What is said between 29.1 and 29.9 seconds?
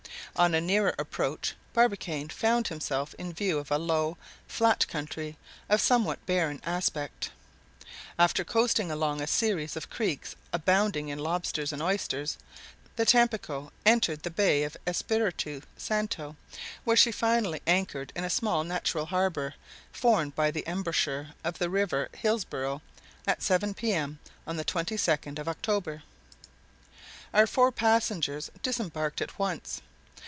at once.